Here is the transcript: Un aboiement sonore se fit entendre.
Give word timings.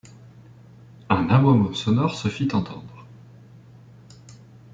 Un 1.11 1.29
aboiement 1.29 1.75
sonore 1.75 2.15
se 2.15 2.27
fit 2.27 2.47
entendre. 2.55 3.05